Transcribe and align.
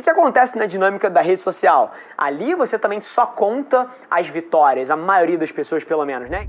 O 0.00 0.02
que 0.02 0.08
acontece 0.08 0.56
na 0.56 0.64
dinâmica 0.64 1.10
da 1.10 1.20
rede 1.20 1.42
social? 1.42 1.92
Ali 2.16 2.54
você 2.54 2.78
também 2.78 3.02
só 3.02 3.26
conta 3.26 3.86
as 4.10 4.26
vitórias, 4.30 4.88
a 4.88 4.96
maioria 4.96 5.36
das 5.36 5.52
pessoas, 5.52 5.84
pelo 5.84 6.06
menos, 6.06 6.30
né? 6.30 6.48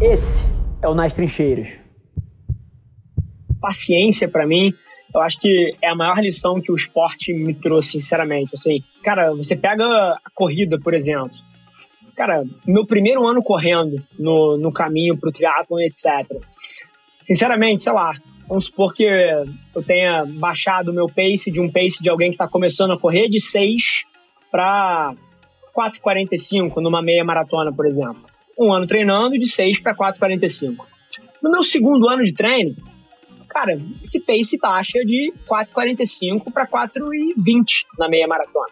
Esse 0.00 0.46
é 0.80 0.86
o 0.88 0.94
Nas 0.94 1.14
Trincheiras. 1.14 1.70
Paciência, 3.60 4.28
para 4.28 4.46
mim, 4.46 4.72
eu 5.12 5.20
acho 5.20 5.40
que 5.40 5.74
é 5.82 5.88
a 5.88 5.94
maior 5.96 6.20
lição 6.20 6.60
que 6.60 6.70
o 6.70 6.76
esporte 6.76 7.32
me 7.34 7.52
trouxe, 7.52 8.00
sinceramente. 8.00 8.54
Assim, 8.54 8.84
cara, 9.02 9.34
você 9.34 9.56
pega 9.56 9.84
a 9.84 10.30
corrida, 10.36 10.78
por 10.78 10.94
exemplo. 10.94 11.32
Cara, 12.14 12.44
meu 12.64 12.86
primeiro 12.86 13.26
ano 13.26 13.42
correndo 13.42 14.00
no, 14.16 14.56
no 14.56 14.72
caminho 14.72 15.18
pro 15.18 15.32
triatlon, 15.32 15.80
etc. 15.80 16.30
Sinceramente, 17.24 17.82
sei 17.82 17.92
lá, 17.92 18.12
Vamos 18.48 18.66
supor 18.66 18.94
que 18.94 19.04
eu 19.04 19.82
tenha 19.82 20.24
baixado 20.24 20.90
o 20.90 20.94
meu 20.94 21.06
pace 21.06 21.50
de 21.50 21.60
um 21.60 21.70
pace 21.70 22.02
de 22.02 22.08
alguém 22.08 22.30
que 22.30 22.34
está 22.34 22.46
começando 22.46 22.92
a 22.92 22.98
correr 22.98 23.28
de 23.28 23.40
6 23.40 24.04
para 24.50 25.14
4,45 25.76 26.76
numa 26.76 27.02
meia 27.02 27.24
maratona, 27.24 27.72
por 27.72 27.86
exemplo. 27.86 28.22
Um 28.58 28.72
ano 28.72 28.86
treinando 28.86 29.38
de 29.38 29.48
6 29.48 29.80
para 29.80 29.94
4,45. 29.94 30.76
No 31.42 31.50
meu 31.50 31.62
segundo 31.62 32.08
ano 32.08 32.22
de 32.22 32.32
treino, 32.32 32.74
cara, 33.48 33.72
esse 34.02 34.20
pace 34.20 34.58
baixa 34.58 35.00
de 35.04 35.32
4,45 35.48 36.52
para 36.52 36.66
4,20 36.66 37.84
na 37.98 38.08
meia 38.08 38.28
maratona. 38.28 38.68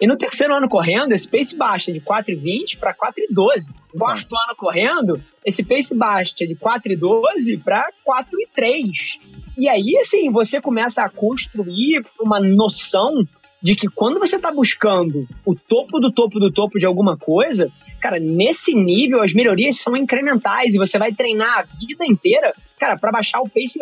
E 0.00 0.06
no 0.06 0.16
terceiro 0.16 0.54
ano 0.54 0.68
correndo, 0.68 1.12
esse 1.12 1.30
pace 1.30 1.56
baixa 1.56 1.90
de 1.90 2.00
4,20 2.00 2.78
para 2.78 2.94
4,12. 2.94 3.74
Quarto 3.96 4.36
ano 4.36 4.56
correndo, 4.56 5.20
esse 5.44 5.64
pace 5.64 5.96
baixa 5.96 6.46
de 6.46 6.54
4,12 6.54 7.62
para 7.62 7.88
4,3. 8.06 9.18
E 9.56 9.68
aí, 9.68 9.96
assim, 10.00 10.30
você 10.30 10.60
começa 10.60 11.02
a 11.02 11.08
construir 11.08 12.04
uma 12.20 12.38
noção 12.38 13.26
de 13.62 13.74
que 13.74 13.88
quando 13.88 14.20
você 14.20 14.36
está 14.36 14.52
buscando 14.52 15.26
o 15.44 15.54
topo 15.54 15.98
do 15.98 16.12
topo 16.12 16.38
do 16.38 16.52
topo 16.52 16.78
de 16.78 16.84
alguma 16.84 17.16
coisa, 17.16 17.72
cara, 17.98 18.18
nesse 18.20 18.74
nível 18.74 19.22
as 19.22 19.32
melhorias 19.32 19.78
são 19.78 19.96
incrementais 19.96 20.74
e 20.74 20.78
você 20.78 20.98
vai 20.98 21.12
treinar 21.12 21.60
a 21.60 21.62
vida 21.62 22.04
inteira, 22.04 22.54
cara, 22.78 22.96
para 22.96 23.12
baixar 23.12 23.40
o 23.40 23.48
pace, 23.48 23.78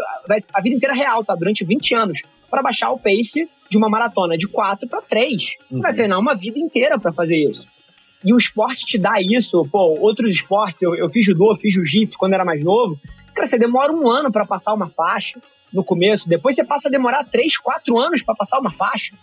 a 0.53 0.61
vida 0.61 0.77
inteira 0.77 0.95
real, 0.95 1.25
tá? 1.25 1.35
Durante 1.35 1.65
20 1.65 1.95
anos, 1.95 2.23
para 2.51 2.63
baixar 2.63 2.91
o 2.91 2.99
pace 2.99 3.49
de 3.69 3.77
uma 3.77 3.89
maratona 3.89 4.39
de 4.39 4.47
4 4.47 4.89
para 4.89 5.03
3. 5.03 5.43
Você 5.43 5.75
uhum. 5.75 5.81
vai 5.81 5.93
treinar 5.95 6.19
uma 6.19 6.35
vida 6.35 6.59
inteira 6.59 6.99
para 6.99 7.13
fazer 7.13 7.37
isso. 7.37 7.67
E 8.25 8.33
o 8.33 8.39
esporte 8.39 8.87
te 8.87 8.99
dá 8.99 9.21
isso. 9.21 9.67
Pô, 9.71 9.99
outros 10.01 10.35
esportes, 10.35 10.83
eu, 10.83 10.95
eu 10.95 11.11
fiz 11.11 11.25
judô, 11.27 11.55
fiz 11.57 11.75
jiu-jitsu 11.75 12.17
quando 12.17 12.33
era 12.33 12.45
mais 12.45 12.63
novo. 12.63 12.99
Cara, 13.35 13.47
você 13.47 13.59
demora 13.59 13.93
um 13.93 14.11
ano 14.11 14.33
para 14.33 14.47
passar 14.47 14.73
uma 14.73 14.89
faixa 14.89 15.41
no 15.73 15.83
começo, 15.83 16.29
depois 16.29 16.55
você 16.55 16.65
passa 16.65 16.87
a 16.89 16.91
demorar 16.91 17.25
3, 17.25 17.59
4 17.59 17.99
anos 17.99 18.23
para 18.23 18.35
passar 18.35 18.61
uma 18.61 18.71
faixa. 18.71 19.17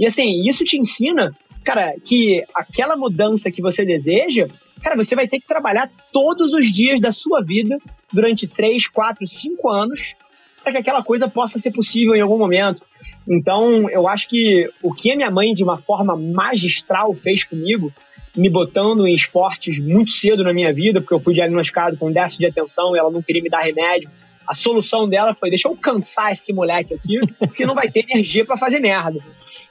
E 0.00 0.06
assim, 0.06 0.48
isso 0.48 0.64
te 0.64 0.78
ensina, 0.78 1.30
cara, 1.62 1.92
que 2.02 2.42
aquela 2.54 2.96
mudança 2.96 3.50
que 3.50 3.60
você 3.60 3.84
deseja, 3.84 4.48
cara, 4.82 4.96
você 4.96 5.14
vai 5.14 5.28
ter 5.28 5.38
que 5.38 5.46
trabalhar 5.46 5.90
todos 6.10 6.54
os 6.54 6.72
dias 6.72 6.98
da 6.98 7.12
sua 7.12 7.42
vida 7.42 7.76
durante 8.10 8.48
3, 8.48 8.88
4, 8.88 9.28
5 9.28 9.68
anos 9.68 10.14
para 10.62 10.72
que 10.72 10.78
aquela 10.78 11.02
coisa 11.02 11.28
possa 11.28 11.58
ser 11.58 11.70
possível 11.72 12.16
em 12.16 12.20
algum 12.22 12.38
momento. 12.38 12.82
Então, 13.28 13.90
eu 13.90 14.08
acho 14.08 14.26
que 14.26 14.70
o 14.82 14.90
que 14.90 15.12
a 15.12 15.16
minha 15.16 15.30
mãe, 15.30 15.52
de 15.52 15.62
uma 15.62 15.76
forma 15.76 16.16
magistral, 16.16 17.14
fez 17.14 17.44
comigo, 17.44 17.92
me 18.34 18.48
botando 18.48 19.06
em 19.06 19.14
esportes 19.14 19.78
muito 19.78 20.12
cedo 20.12 20.42
na 20.42 20.52
minha 20.54 20.72
vida, 20.72 21.00
porque 21.00 21.12
eu 21.12 21.20
fui 21.20 21.34
diagnosticado 21.34 21.98
com 21.98 22.10
déficit 22.10 22.40
de 22.40 22.46
atenção 22.46 22.96
e 22.96 22.98
ela 22.98 23.10
não 23.10 23.20
queria 23.20 23.42
me 23.42 23.50
dar 23.50 23.60
remédio. 23.60 24.10
A 24.50 24.54
solução 24.54 25.08
dela 25.08 25.32
foi: 25.32 25.48
deixa 25.48 25.68
eu 25.68 25.76
cansar 25.76 26.32
esse 26.32 26.52
moleque 26.52 26.92
aqui, 26.92 27.20
porque 27.38 27.64
não 27.64 27.72
vai 27.72 27.88
ter 27.88 28.04
energia 28.10 28.44
para 28.44 28.56
fazer 28.56 28.80
merda. 28.80 29.20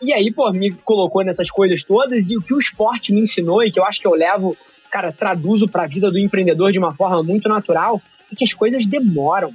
E 0.01 0.13
aí, 0.13 0.31
pô, 0.31 0.49
me 0.53 0.71
colocou 0.71 1.21
nessas 1.21 1.51
coisas 1.51 1.83
todas 1.83 2.31
e 2.31 2.37
o 2.37 2.41
que 2.41 2.53
o 2.53 2.57
esporte 2.57 3.11
me 3.11 3.19
ensinou 3.19 3.61
e 3.61 3.69
que 3.69 3.77
eu 3.77 3.83
acho 3.83 3.99
que 3.99 4.07
eu 4.07 4.13
levo, 4.13 4.55
cara, 4.89 5.11
traduzo 5.11 5.67
para 5.67 5.83
a 5.83 5.87
vida 5.87 6.09
do 6.09 6.17
empreendedor 6.17 6.71
de 6.71 6.79
uma 6.79 6.95
forma 6.95 7.21
muito 7.21 7.49
natural, 7.49 8.01
é 8.31 8.35
que 8.37 8.45
as 8.45 8.53
coisas 8.53 8.85
demoram. 8.85 9.53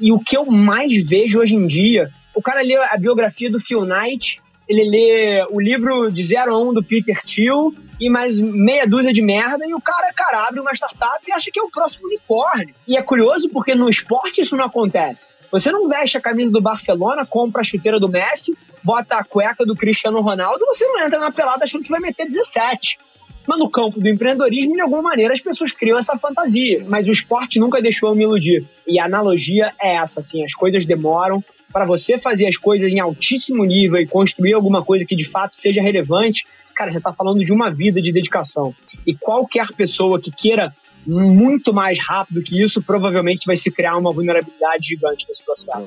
E 0.00 0.10
o 0.10 0.18
que 0.18 0.36
eu 0.36 0.44
mais 0.44 0.92
vejo 1.08 1.38
hoje 1.38 1.54
em 1.54 1.68
dia, 1.68 2.10
o 2.34 2.42
cara 2.42 2.60
lê 2.60 2.74
a 2.74 2.96
biografia 2.96 3.48
do 3.48 3.60
Phil 3.60 3.84
Knight, 3.84 4.40
ele 4.68 4.88
lê 4.88 5.46
o 5.50 5.60
livro 5.60 6.10
de 6.10 6.22
0 6.22 6.54
a 6.54 6.58
1 6.58 6.74
do 6.74 6.82
Peter 6.82 7.20
Thiel 7.22 7.72
e 8.00 8.08
mais 8.08 8.40
meia 8.40 8.86
dúzia 8.86 9.12
de 9.12 9.22
merda, 9.22 9.66
e 9.66 9.74
o 9.74 9.80
cara, 9.80 10.12
cara, 10.12 10.46
abre 10.46 10.60
uma 10.60 10.72
startup 10.72 11.20
e 11.26 11.32
acha 11.32 11.50
que 11.50 11.58
é 11.58 11.62
o 11.62 11.70
próximo 11.70 12.06
unicórnio. 12.06 12.74
E 12.86 12.96
é 12.96 13.02
curioso 13.02 13.48
porque 13.50 13.74
no 13.74 13.88
esporte 13.88 14.40
isso 14.40 14.56
não 14.56 14.64
acontece. 14.64 15.28
Você 15.50 15.70
não 15.70 15.88
veste 15.88 16.16
a 16.16 16.20
camisa 16.20 16.50
do 16.50 16.60
Barcelona, 16.60 17.24
compra 17.24 17.60
a 17.60 17.64
chuteira 17.64 18.00
do 18.00 18.08
Messi, 18.08 18.56
bota 18.82 19.16
a 19.16 19.24
cueca 19.24 19.64
do 19.64 19.76
Cristiano 19.76 20.20
Ronaldo, 20.20 20.66
você 20.66 20.86
não 20.86 21.04
entra 21.04 21.18
na 21.20 21.30
pelada 21.30 21.64
achando 21.64 21.84
que 21.84 21.90
vai 21.90 22.00
meter 22.00 22.26
17. 22.26 22.98
Mas 23.46 23.58
no 23.58 23.70
campo 23.70 24.00
do 24.00 24.08
empreendedorismo, 24.08 24.74
de 24.74 24.80
alguma 24.80 25.02
maneira, 25.02 25.34
as 25.34 25.40
pessoas 25.40 25.70
criam 25.70 25.98
essa 25.98 26.16
fantasia. 26.16 26.82
Mas 26.88 27.06
o 27.06 27.12
esporte 27.12 27.60
nunca 27.60 27.80
deixou 27.80 28.08
eu 28.08 28.14
me 28.14 28.24
iludir. 28.24 28.64
E 28.86 28.98
a 28.98 29.04
analogia 29.04 29.70
é 29.80 29.96
essa, 29.96 30.20
assim, 30.20 30.42
as 30.44 30.54
coisas 30.54 30.86
demoram. 30.86 31.44
Para 31.72 31.84
você 31.84 32.18
fazer 32.18 32.46
as 32.46 32.56
coisas 32.56 32.92
em 32.92 33.00
altíssimo 33.00 33.64
nível 33.64 34.00
e 34.00 34.06
construir 34.06 34.52
alguma 34.52 34.84
coisa 34.84 35.04
que 35.04 35.16
de 35.16 35.24
fato 35.24 35.56
seja 35.56 35.82
relevante, 35.82 36.44
cara, 36.74 36.90
você 36.90 36.98
está 36.98 37.12
falando 37.12 37.44
de 37.44 37.52
uma 37.52 37.70
vida 37.70 38.00
de 38.00 38.12
dedicação. 38.12 38.74
E 39.06 39.14
qualquer 39.14 39.68
pessoa 39.72 40.20
que 40.20 40.30
queira 40.30 40.74
muito 41.06 41.74
mais 41.74 41.98
rápido 42.00 42.42
que 42.42 42.62
isso, 42.62 42.82
provavelmente 42.82 43.46
vai 43.46 43.56
se 43.56 43.70
criar 43.70 43.96
uma 43.96 44.12
vulnerabilidade 44.12 44.88
gigante 44.88 45.26
nesse 45.28 45.44
processo 45.44 45.86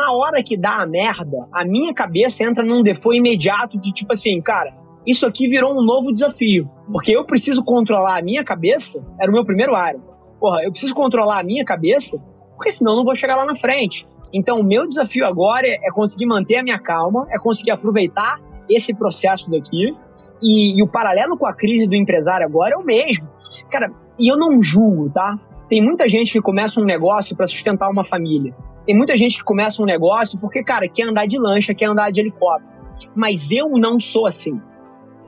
na 0.00 0.14
hora 0.14 0.42
que 0.42 0.56
dá 0.56 0.80
a 0.80 0.86
merda, 0.86 1.46
a 1.52 1.62
minha 1.62 1.92
cabeça 1.92 2.42
entra 2.42 2.64
num 2.64 2.82
default 2.82 3.18
imediato 3.18 3.78
de 3.78 3.92
tipo 3.92 4.12
assim, 4.12 4.40
cara, 4.40 4.72
isso 5.06 5.26
aqui 5.26 5.46
virou 5.46 5.72
um 5.72 5.84
novo 5.84 6.12
desafio. 6.12 6.70
Porque 6.90 7.14
eu 7.14 7.24
preciso 7.24 7.62
controlar 7.62 8.18
a 8.18 8.22
minha 8.22 8.42
cabeça, 8.42 9.04
era 9.20 9.30
o 9.30 9.34
meu 9.34 9.44
primeiro 9.44 9.76
área. 9.76 10.00
Porra, 10.40 10.62
eu 10.64 10.70
preciso 10.70 10.94
controlar 10.94 11.40
a 11.40 11.42
minha 11.42 11.64
cabeça, 11.64 12.18
porque 12.60 12.72
senão 12.72 12.94
não 12.94 13.04
vou 13.04 13.16
chegar 13.16 13.36
lá 13.36 13.46
na 13.46 13.56
frente. 13.56 14.06
Então, 14.34 14.60
o 14.60 14.62
meu 14.62 14.86
desafio 14.86 15.26
agora 15.26 15.66
é, 15.66 15.88
é 15.88 15.90
conseguir 15.90 16.26
manter 16.26 16.58
a 16.58 16.62
minha 16.62 16.78
calma, 16.78 17.26
é 17.30 17.38
conseguir 17.38 17.70
aproveitar 17.70 18.38
esse 18.68 18.94
processo 18.94 19.50
daqui. 19.50 19.96
E, 20.42 20.78
e 20.78 20.82
o 20.82 20.86
paralelo 20.86 21.38
com 21.38 21.46
a 21.46 21.54
crise 21.54 21.86
do 21.86 21.94
empresário 21.94 22.46
agora 22.46 22.74
é 22.74 22.76
o 22.76 22.84
mesmo. 22.84 23.26
Cara, 23.70 23.90
e 24.18 24.30
eu 24.30 24.36
não 24.36 24.60
julgo, 24.60 25.08
tá? 25.08 25.38
Tem 25.70 25.82
muita 25.82 26.06
gente 26.06 26.32
que 26.32 26.40
começa 26.42 26.78
um 26.78 26.84
negócio 26.84 27.34
para 27.34 27.46
sustentar 27.46 27.88
uma 27.88 28.04
família. 28.04 28.54
Tem 28.84 28.94
muita 28.94 29.16
gente 29.16 29.38
que 29.38 29.42
começa 29.42 29.82
um 29.82 29.86
negócio 29.86 30.38
porque, 30.38 30.62
cara, 30.62 30.86
quer 30.86 31.08
andar 31.08 31.26
de 31.26 31.38
lancha, 31.38 31.74
quer 31.74 31.86
andar 31.86 32.12
de 32.12 32.20
helicóptero. 32.20 32.74
Mas 33.16 33.50
eu 33.50 33.70
não 33.70 33.98
sou 33.98 34.26
assim. 34.26 34.60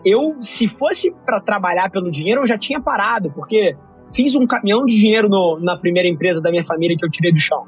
Eu, 0.05 0.37
se 0.43 0.69
fosse 0.69 1.15
para 1.25 1.41
trabalhar 1.41 1.91
pelo 1.91 2.11
dinheiro, 2.11 2.43
eu 2.43 2.47
já 2.47 2.59
tinha 2.59 2.79
parado, 2.79 3.31
porque 3.31 3.75
fiz 4.15 4.35
um 4.35 4.47
caminhão 4.47 4.85
de 4.85 4.97
dinheiro 4.97 5.29
no, 5.29 5.59
na 5.61 5.77
primeira 5.77 6.09
empresa 6.09 6.41
da 6.41 6.51
minha 6.51 6.65
família 6.65 6.97
que 6.97 7.05
eu 7.05 7.11
tirei 7.11 7.33
do 7.33 7.39
chão. 7.39 7.65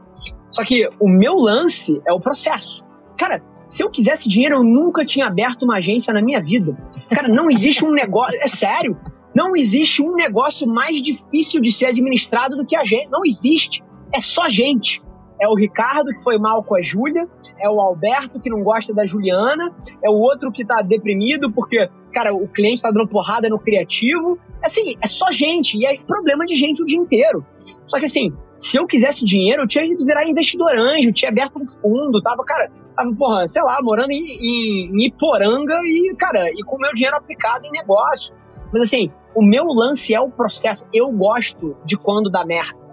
Só 0.51 0.65
que 0.65 0.89
o 1.01 1.09
meu 1.09 1.35
lance 1.35 2.01
é 2.07 2.13
o 2.13 2.21
processo. 2.21 2.85
Cara, 3.17 3.43
se 3.69 3.83
eu 3.83 3.91
quisesse 3.91 4.29
dinheiro, 4.29 4.57
eu 4.57 4.65
nunca 4.65 5.05
tinha 5.05 5.27
aberto 5.27 5.63
uma 5.63 5.77
agência 5.77 6.13
na 6.13 6.23
minha 6.23 6.41
vida. 6.41 6.77
Cara, 7.11 7.29
não 7.29 7.51
existe 7.51 7.85
um 7.85 7.93
negócio. 7.93 8.39
É 8.41 8.49
sério. 8.49 8.97
Não 9.35 9.57
existe 9.57 10.03
um 10.03 10.15
negócio 10.15 10.67
mais 10.67 11.03
difícil 11.03 11.61
de 11.61 11.73
ser 11.73 11.87
administrado 11.87 12.57
do 12.57 12.65
que 12.65 12.77
a 12.77 12.85
gente. 12.85 13.09
Não 13.11 13.25
existe. 13.25 13.83
É 14.13 14.21
só 14.21 14.49
gente 14.49 15.03
é 15.41 15.49
o 15.49 15.55
Ricardo 15.55 16.13
que 16.13 16.23
foi 16.23 16.39
mal 16.39 16.63
com 16.65 16.77
a 16.77 16.83
Júlia, 16.83 17.29
é 17.61 17.69
o 17.69 17.81
Alberto 17.81 18.41
que 18.41 18.51
não 18.51 18.63
gosta 18.63 18.95
da 18.95 19.05
Juliana, 19.05 19.75
é 20.03 20.09
o 20.09 20.15
outro 20.15 20.51
que 20.51 20.65
tá 20.65 20.81
deprimido 20.83 21.53
porque, 21.53 21.89
cara, 22.13 22.35
o 22.35 22.49
cliente 22.49 22.83
tá 22.83 22.91
dando 22.91 23.09
porrada 23.09 23.49
no 23.49 23.59
criativo. 23.59 24.39
Assim, 24.65 24.95
é 25.03 25.07
só 25.07 25.31
gente, 25.31 25.79
e 25.79 25.87
é 25.87 25.99
problema 25.99 26.47
de 26.47 26.55
gente 26.55 26.83
o 26.83 26.87
dia 26.87 26.99
inteiro. 26.99 27.45
Só 27.87 27.99
que 27.99 28.07
assim, 28.07 28.33
se 28.57 28.79
eu 28.79 28.87
quisesse 28.87 29.25
dinheiro, 29.25 29.63
eu 29.63 29.69
tinha 29.69 29.85
ido 29.85 30.05
virar 30.05 30.27
investidor 30.27 30.77
anjo, 30.79 31.13
tinha 31.13 31.31
aberto 31.31 31.61
um 31.61 31.67
fundo, 31.67 32.23
tava, 32.23 32.43
cara, 32.45 32.71
tava, 32.97 33.15
porra, 33.15 33.47
sei 33.47 33.63
lá, 33.63 33.79
morando 33.83 34.11
em, 34.11 34.25
em, 34.25 34.91
em 34.93 35.07
Iporanga 35.07 35.77
e, 35.85 36.15
cara, 36.17 36.49
e 36.51 36.63
com 36.65 36.77
o 36.77 36.81
meu 36.81 36.93
dinheiro 36.95 37.17
aplicado 37.17 37.67
em 37.67 37.71
negócio. 37.71 38.35
Mas 38.73 38.83
assim, 38.83 39.11
o 39.35 39.43
meu 39.43 39.67
lance 39.67 40.15
é 40.15 40.21
o 40.21 40.31
processo. 40.31 40.85
Eu 40.93 41.11
gosto 41.11 41.77
de 41.85 41.97
quando 41.97 42.31
dá 42.31 42.45
merda 42.45 42.85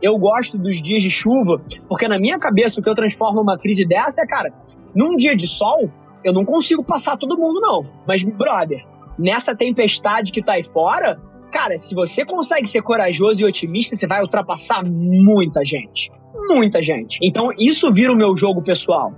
eu 0.00 0.16
gosto 0.16 0.56
dos 0.56 0.80
dias 0.80 1.02
de 1.02 1.10
chuva, 1.10 1.60
porque 1.88 2.06
na 2.06 2.18
minha 2.18 2.38
cabeça 2.38 2.80
o 2.80 2.82
que 2.82 2.88
eu 2.88 2.94
transformo 2.94 3.40
uma 3.40 3.58
crise 3.58 3.84
dessa 3.84 4.22
é, 4.22 4.26
cara, 4.26 4.52
num 4.94 5.16
dia 5.16 5.34
de 5.34 5.46
sol, 5.46 5.90
eu 6.24 6.32
não 6.32 6.44
consigo 6.44 6.84
passar 6.84 7.16
todo 7.16 7.36
mundo, 7.36 7.60
não. 7.60 7.84
Mas, 8.06 8.22
brother, 8.24 8.84
nessa 9.18 9.56
tempestade 9.56 10.32
que 10.32 10.42
tá 10.42 10.52
aí 10.52 10.64
fora, 10.64 11.20
cara, 11.52 11.76
se 11.76 11.94
você 11.94 12.24
consegue 12.24 12.68
ser 12.68 12.82
corajoso 12.82 13.42
e 13.42 13.44
otimista, 13.44 13.96
você 13.96 14.06
vai 14.06 14.22
ultrapassar 14.22 14.82
muita 14.84 15.64
gente. 15.64 16.10
Muita 16.48 16.82
gente. 16.82 17.18
Então, 17.22 17.50
isso 17.58 17.90
vira 17.90 18.12
o 18.12 18.16
meu 18.16 18.36
jogo 18.36 18.62
pessoal. 18.62 19.12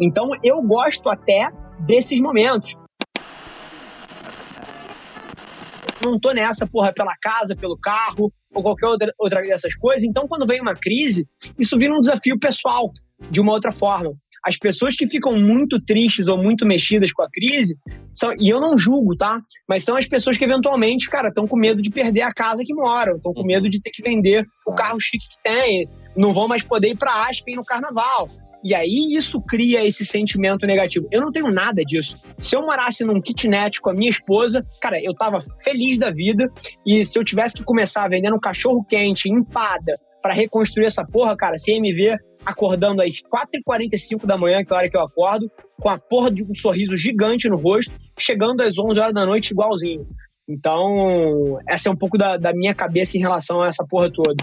Então, 0.00 0.30
eu 0.42 0.62
gosto 0.62 1.08
até 1.08 1.50
desses 1.86 2.20
momentos. 2.20 2.76
não 6.00 6.18
tô 6.18 6.32
nessa, 6.32 6.66
porra, 6.66 6.92
pela 6.92 7.14
casa, 7.20 7.56
pelo 7.56 7.76
carro 7.76 8.32
ou 8.54 8.62
qualquer 8.62 8.86
outra, 8.86 9.12
outra 9.18 9.42
dessas 9.42 9.74
coisas. 9.74 10.04
Então, 10.04 10.28
quando 10.28 10.46
vem 10.46 10.60
uma 10.60 10.74
crise, 10.74 11.26
isso 11.58 11.78
vira 11.78 11.92
um 11.92 12.00
desafio 12.00 12.38
pessoal. 12.38 12.90
de 13.30 13.40
uma 13.40 13.52
outra 13.52 13.72
forma. 13.72 14.12
As 14.48 14.56
pessoas 14.56 14.96
que 14.96 15.06
ficam 15.06 15.34
muito 15.34 15.78
tristes 15.78 16.26
ou 16.26 16.42
muito 16.42 16.64
mexidas 16.64 17.12
com 17.12 17.22
a 17.22 17.28
crise, 17.30 17.76
são, 18.14 18.32
e 18.38 18.48
eu 18.48 18.58
não 18.58 18.78
julgo, 18.78 19.14
tá? 19.14 19.42
Mas 19.68 19.84
são 19.84 19.94
as 19.94 20.08
pessoas 20.08 20.38
que 20.38 20.44
eventualmente, 20.46 21.10
cara, 21.10 21.28
estão 21.28 21.46
com 21.46 21.54
medo 21.54 21.82
de 21.82 21.90
perder 21.90 22.22
a 22.22 22.32
casa 22.32 22.62
que 22.64 22.72
moram, 22.72 23.16
estão 23.16 23.34
com 23.34 23.44
medo 23.44 23.68
de 23.68 23.78
ter 23.78 23.90
que 23.90 24.02
vender 24.02 24.46
o 24.66 24.72
carro 24.72 24.98
chique 24.98 25.28
que 25.28 25.42
tem, 25.44 25.86
não 26.16 26.32
vão 26.32 26.48
mais 26.48 26.62
poder 26.62 26.88
ir 26.88 26.96
para 26.96 27.28
Aspen 27.28 27.56
no 27.56 27.64
carnaval. 27.64 28.30
E 28.64 28.74
aí 28.74 29.08
isso 29.10 29.38
cria 29.42 29.86
esse 29.86 30.06
sentimento 30.06 30.66
negativo. 30.66 31.06
Eu 31.12 31.20
não 31.20 31.30
tenho 31.30 31.52
nada 31.52 31.82
disso. 31.84 32.16
Se 32.38 32.56
eu 32.56 32.62
morasse 32.62 33.04
num 33.04 33.20
kitnet 33.20 33.82
com 33.82 33.90
a 33.90 33.94
minha 33.94 34.10
esposa, 34.10 34.64
cara, 34.80 34.98
eu 34.98 35.14
tava 35.14 35.40
feliz 35.62 35.98
da 35.98 36.10
vida. 36.10 36.50
E 36.86 37.04
se 37.04 37.18
eu 37.18 37.24
tivesse 37.24 37.56
que 37.56 37.64
começar 37.64 38.08
vendendo 38.08 38.34
um 38.34 38.40
cachorro 38.40 38.82
quente, 38.88 39.30
empada, 39.30 40.00
para 40.22 40.32
reconstruir 40.32 40.86
essa 40.86 41.04
porra, 41.04 41.36
cara, 41.36 41.58
você 41.58 41.78
me 41.78 41.92
ver 41.92 42.18
acordando 42.48 43.02
às 43.02 43.20
4h45 43.20 44.24
da 44.24 44.38
manhã, 44.38 44.64
que 44.64 44.72
é 44.72 44.76
a 44.76 44.78
hora 44.78 44.90
que 44.90 44.96
eu 44.96 45.02
acordo, 45.02 45.50
com 45.78 45.90
a 45.90 45.98
porra 45.98 46.30
de 46.30 46.42
um 46.42 46.54
sorriso 46.54 46.96
gigante 46.96 47.46
no 47.46 47.56
rosto, 47.56 47.92
chegando 48.18 48.62
às 48.62 48.78
11 48.78 48.98
horas 48.98 49.12
da 49.12 49.26
noite 49.26 49.50
igualzinho. 49.50 50.06
Então, 50.48 51.58
essa 51.68 51.90
é 51.90 51.92
um 51.92 51.96
pouco 51.96 52.16
da, 52.16 52.38
da 52.38 52.54
minha 52.54 52.74
cabeça 52.74 53.18
em 53.18 53.20
relação 53.20 53.62
a 53.62 53.66
essa 53.66 53.84
porra 53.86 54.10
toda. 54.10 54.42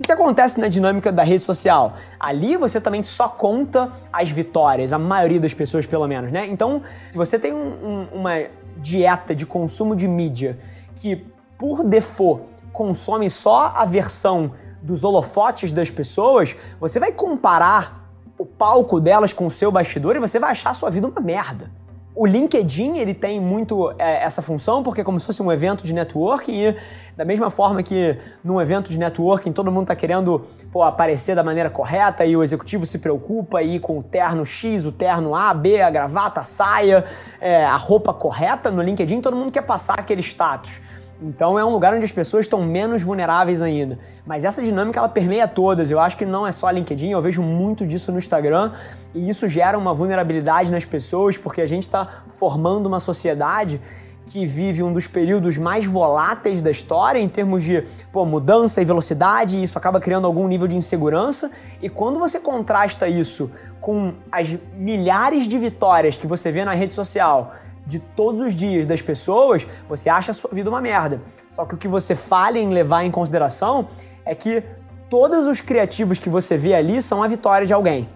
O 0.00 0.02
que 0.02 0.10
acontece 0.10 0.58
na 0.58 0.68
dinâmica 0.68 1.12
da 1.12 1.22
rede 1.22 1.44
social? 1.44 1.98
Ali 2.18 2.56
você 2.56 2.80
também 2.80 3.02
só 3.02 3.28
conta 3.28 3.92
as 4.10 4.30
vitórias, 4.30 4.90
a 4.90 4.98
maioria 4.98 5.38
das 5.38 5.52
pessoas 5.52 5.84
pelo 5.84 6.08
menos, 6.08 6.32
né? 6.32 6.46
Então, 6.46 6.82
se 7.10 7.16
você 7.16 7.38
tem 7.38 7.52
um, 7.52 7.72
um, 7.86 8.08
uma 8.20 8.46
dieta 8.78 9.34
de 9.34 9.44
consumo 9.44 9.94
de 9.94 10.08
mídia 10.08 10.58
que, 10.96 11.24
por 11.58 11.84
default, 11.84 12.42
consome 12.72 13.30
só 13.30 13.72
a 13.76 13.84
versão 13.84 14.52
dos 14.84 15.02
holofotes 15.02 15.72
das 15.72 15.90
pessoas, 15.90 16.54
você 16.78 17.00
vai 17.00 17.10
comparar 17.10 18.04
o 18.36 18.44
palco 18.44 19.00
delas 19.00 19.32
com 19.32 19.46
o 19.46 19.50
seu 19.50 19.72
bastidor 19.72 20.14
e 20.14 20.20
você 20.20 20.38
vai 20.38 20.50
achar 20.50 20.70
a 20.70 20.74
sua 20.74 20.90
vida 20.90 21.06
uma 21.06 21.20
merda. 21.20 21.70
O 22.16 22.26
LinkedIn 22.26 22.98
ele 22.98 23.12
tem 23.12 23.40
muito 23.40 23.92
é, 23.98 24.22
essa 24.22 24.40
função 24.40 24.84
porque 24.84 25.00
é 25.00 25.04
como 25.04 25.18
se 25.18 25.26
fosse 25.26 25.42
um 25.42 25.50
evento 25.50 25.82
de 25.84 25.92
networking 25.92 26.52
e 26.52 26.76
da 27.16 27.24
mesma 27.24 27.50
forma 27.50 27.82
que 27.82 28.16
num 28.44 28.60
evento 28.60 28.88
de 28.88 28.96
networking 28.96 29.52
todo 29.52 29.72
mundo 29.72 29.84
está 29.84 29.96
querendo 29.96 30.42
pô, 30.70 30.84
aparecer 30.84 31.34
da 31.34 31.42
maneira 31.42 31.68
correta 31.70 32.24
e 32.24 32.36
o 32.36 32.42
executivo 32.44 32.86
se 32.86 32.98
preocupa 32.98 33.58
aí 33.58 33.80
com 33.80 33.98
o 33.98 34.02
terno 34.02 34.46
X, 34.46 34.84
o 34.84 34.92
terno 34.92 35.34
A, 35.34 35.52
B, 35.52 35.80
a 35.80 35.90
gravata, 35.90 36.40
a 36.40 36.44
saia, 36.44 37.04
é, 37.40 37.64
a 37.64 37.74
roupa 37.74 38.14
correta, 38.14 38.70
no 38.70 38.80
LinkedIn 38.80 39.20
todo 39.20 39.36
mundo 39.36 39.50
quer 39.50 39.62
passar 39.62 39.98
aquele 39.98 40.22
status. 40.22 40.80
Então 41.22 41.58
é 41.58 41.64
um 41.64 41.70
lugar 41.70 41.94
onde 41.94 42.04
as 42.04 42.12
pessoas 42.12 42.44
estão 42.44 42.62
menos 42.64 43.02
vulneráveis 43.02 43.62
ainda. 43.62 43.98
Mas 44.26 44.44
essa 44.44 44.62
dinâmica 44.62 44.98
ela 44.98 45.08
permeia 45.08 45.46
todas. 45.46 45.90
Eu 45.90 46.00
acho 46.00 46.16
que 46.16 46.26
não 46.26 46.46
é 46.46 46.52
só 46.52 46.70
LinkedIn, 46.70 47.10
eu 47.10 47.22
vejo 47.22 47.42
muito 47.42 47.86
disso 47.86 48.10
no 48.10 48.18
Instagram 48.18 48.72
e 49.14 49.28
isso 49.28 49.48
gera 49.48 49.78
uma 49.78 49.94
vulnerabilidade 49.94 50.70
nas 50.70 50.84
pessoas 50.84 51.38
porque 51.38 51.60
a 51.60 51.66
gente 51.66 51.82
está 51.82 52.24
formando 52.28 52.86
uma 52.86 53.00
sociedade 53.00 53.80
que 54.26 54.46
vive 54.46 54.82
um 54.82 54.92
dos 54.92 55.06
períodos 55.06 55.58
mais 55.58 55.84
voláteis 55.84 56.62
da 56.62 56.70
história 56.70 57.18
em 57.18 57.28
termos 57.28 57.62
de 57.62 57.84
pô, 58.10 58.24
mudança 58.24 58.80
e 58.80 58.84
velocidade, 58.84 59.56
e 59.56 59.62
isso 59.62 59.76
acaba 59.76 60.00
criando 60.00 60.26
algum 60.26 60.48
nível 60.48 60.66
de 60.66 60.76
insegurança. 60.76 61.50
E 61.82 61.88
quando 61.88 62.18
você 62.18 62.40
contrasta 62.40 63.06
isso 63.06 63.50
com 63.80 64.14
as 64.32 64.48
milhares 64.76 65.46
de 65.46 65.58
vitórias 65.58 66.16
que 66.16 66.26
você 66.26 66.50
vê 66.50 66.64
na 66.64 66.74
rede 66.74 66.94
social, 66.94 67.54
de 67.86 67.98
todos 67.98 68.40
os 68.40 68.54
dias 68.54 68.86
das 68.86 69.02
pessoas, 69.02 69.66
você 69.88 70.08
acha 70.08 70.30
a 70.30 70.34
sua 70.34 70.50
vida 70.52 70.70
uma 70.70 70.80
merda. 70.80 71.20
Só 71.50 71.64
que 71.64 71.74
o 71.74 71.78
que 71.78 71.88
você 71.88 72.14
falha 72.14 72.58
em 72.58 72.70
levar 72.70 73.04
em 73.04 73.10
consideração 73.10 73.88
é 74.24 74.34
que 74.34 74.62
todos 75.10 75.46
os 75.46 75.60
criativos 75.60 76.18
que 76.18 76.28
você 76.28 76.56
vê 76.56 76.74
ali 76.74 77.02
são 77.02 77.22
a 77.22 77.28
vitória 77.28 77.66
de 77.66 77.72
alguém. 77.72 78.08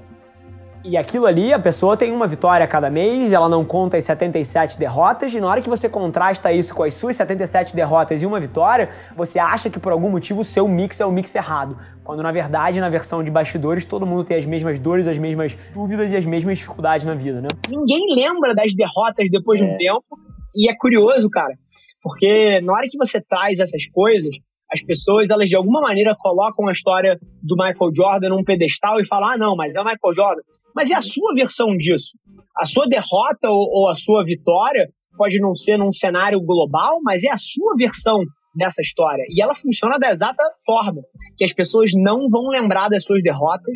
E 0.84 0.96
aquilo 0.96 1.26
ali, 1.26 1.52
a 1.52 1.58
pessoa 1.58 1.96
tem 1.96 2.12
uma 2.12 2.26
vitória 2.26 2.64
a 2.64 2.69
cada 2.69 2.88
mês, 2.88 3.32
ela 3.32 3.48
não 3.48 3.64
conta 3.64 3.96
as 3.96 4.04
77 4.04 4.78
derrotas, 4.78 5.34
e 5.34 5.40
na 5.40 5.48
hora 5.48 5.60
que 5.60 5.69
você 5.69 5.88
contrasta 5.88 6.52
isso 6.52 6.75
com 6.75 6.84
as 6.84 6.94
suas 6.94 7.16
77 7.16 7.75
derrotas 7.75 8.22
e 8.22 8.26
uma 8.26 8.38
vitória, 8.38 8.90
você 9.16 9.38
acha 9.38 9.69
que 9.69 9.78
por 9.78 9.92
algum 9.92 10.08
motivo 10.08 10.40
o 10.40 10.44
seu 10.44 10.69
mix 10.69 11.00
é 11.00 11.06
o 11.06 11.10
mix 11.10 11.34
errado. 11.34 11.76
Quando 12.04 12.22
na 12.22 12.30
verdade, 12.30 12.80
na 12.80 12.88
versão 12.88 13.25
de 13.25 13.30
bastidores, 13.30 13.84
todo 13.84 14.06
mundo 14.06 14.25
tem 14.25 14.36
as 14.36 14.46
mesmas 14.46 14.78
dores, 14.78 15.06
as 15.06 15.19
mesmas 15.19 15.56
dúvidas 15.75 16.12
e 16.12 16.16
as 16.16 16.25
mesmas 16.25 16.58
dificuldades 16.58 17.04
na 17.04 17.14
vida, 17.14 17.40
né? 17.40 17.48
Ninguém 17.69 18.14
lembra 18.14 18.54
das 18.54 18.72
derrotas 18.72 19.28
depois 19.31 19.60
é. 19.60 19.64
de 19.64 19.70
um 19.70 19.74
é. 19.74 19.76
tempo, 19.76 20.16
e 20.54 20.70
é 20.70 20.74
curioso, 20.78 21.28
cara, 21.28 21.54
porque 22.02 22.60
na 22.62 22.72
hora 22.72 22.86
que 22.88 22.96
você 22.96 23.20
traz 23.20 23.58
essas 23.58 23.86
coisas, 23.92 24.34
as 24.70 24.82
pessoas, 24.82 25.31
elas 25.31 25.48
de 25.48 25.56
alguma 25.56 25.81
maneira 25.81 26.14
colocam 26.19 26.69
a 26.69 26.72
história 26.72 27.19
do 27.42 27.56
Michael 27.56 27.90
Jordan 27.94 28.28
num 28.28 28.44
pedestal 28.44 29.00
e 29.00 29.06
falam: 29.06 29.31
ah, 29.31 29.38
não, 29.38 29.56
mas 29.56 29.74
é 29.74 29.81
o 29.81 29.84
Michael 29.84 30.14
Jordan. 30.14 30.42
Mas 30.78 30.90
é 30.90 30.94
a 30.94 31.02
sua 31.02 31.34
versão 31.34 31.76
disso. 31.76 32.16
A 32.56 32.64
sua 32.64 32.86
derrota 32.86 33.50
ou, 33.50 33.69
ou 33.69 33.88
a 33.88 33.96
sua 33.96 34.25
vitória 34.25 34.88
pode 35.16 35.40
não 35.40 35.52
ser 35.52 35.76
num 35.76 35.90
cenário 35.90 36.40
global, 36.40 37.00
mas 37.02 37.25
é 37.25 37.30
a 37.30 37.36
sua 37.36 37.75
versão 37.76 38.20
dessa 38.54 38.80
história. 38.80 39.25
E 39.28 39.42
ela 39.42 39.56
funciona 39.56 39.98
da 39.98 40.08
exata 40.08 40.40
forma, 40.64 41.02
que 41.36 41.44
as 41.44 41.52
pessoas 41.52 41.90
não 41.96 42.28
vão 42.28 42.46
lembrar 42.46 42.88
das 42.88 43.02
suas 43.02 43.20
derrotas, 43.25 43.75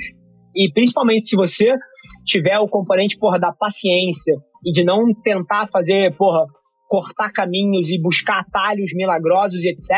e 0.55 0.71
principalmente 0.73 1.25
se 1.25 1.35
você 1.35 1.75
tiver 2.25 2.61
o 2.61 2.69
componente, 2.69 3.19
porra, 3.19 3.41
da 3.41 3.53
paciência 3.53 4.37
e 4.65 4.71
de 4.71 4.85
não 4.85 5.13
tentar 5.25 5.67
fazer, 5.73 6.17
porra, 6.17 6.47
cortar 6.87 7.33
caminhos 7.33 7.91
e 7.91 8.01
buscar 8.01 8.43
atalhos 8.43 8.95
milagrosos 8.95 9.65
e 9.65 9.71
etc., 9.71 9.91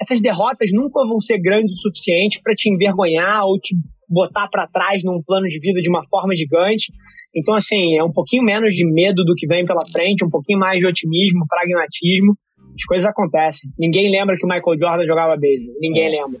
essas 0.00 0.20
derrotas 0.20 0.70
nunca 0.72 1.04
vão 1.04 1.18
ser 1.18 1.40
grandes 1.40 1.74
o 1.74 1.80
suficiente 1.80 2.40
para 2.40 2.54
te 2.54 2.72
envergonhar 2.72 3.44
ou 3.44 3.58
te 3.58 3.74
botar 4.08 4.48
para 4.48 4.66
trás 4.66 5.02
num 5.04 5.22
plano 5.24 5.46
de 5.46 5.58
vida 5.60 5.80
de 5.80 5.88
uma 5.88 6.02
forma 6.10 6.34
gigante. 6.34 6.92
Então, 7.34 7.54
assim, 7.54 7.98
é 7.98 8.04
um 8.04 8.12
pouquinho 8.12 8.42
menos 8.42 8.74
de 8.74 8.86
medo 8.90 9.24
do 9.24 9.34
que 9.34 9.46
vem 9.46 9.64
pela 9.64 9.82
frente, 9.92 10.24
um 10.24 10.30
pouquinho 10.30 10.58
mais 10.58 10.78
de 10.78 10.86
otimismo, 10.86 11.46
pragmatismo. 11.48 12.36
As 12.74 12.84
coisas 12.84 13.08
acontecem. 13.08 13.70
Ninguém 13.78 14.10
lembra 14.10 14.36
que 14.36 14.46
o 14.46 14.48
Michael 14.48 14.78
Jordan 14.78 15.04
jogava 15.04 15.36
beisebol. 15.36 15.74
Ninguém 15.80 16.06
é. 16.06 16.20
lembra. 16.20 16.40